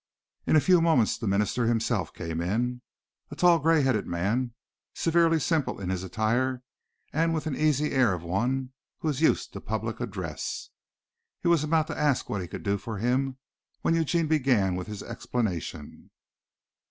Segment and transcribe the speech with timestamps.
[0.47, 2.81] In a few moments the minister himself came in
[3.29, 4.55] a tall, grey headed man,
[4.95, 6.63] severely simple in his attire
[7.13, 10.71] and with the easy air of one who is used to public address.
[11.41, 13.37] He was about to ask what he could do for him
[13.83, 16.09] when Eugene began with his explanation.